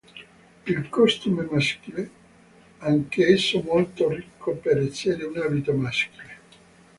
[0.65, 2.09] Il "costume maschile"
[2.79, 6.37] anch'esso molto ricco per essere un abito maschile.